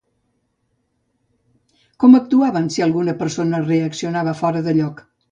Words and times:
Com 2.03 2.17
actuaven 2.19 2.69
si 2.75 2.85
alguna 2.85 3.15
persona 3.19 3.59
reaccionava 3.65 4.33
fora 4.41 4.65
de 4.69 4.75
lloc? 4.79 5.05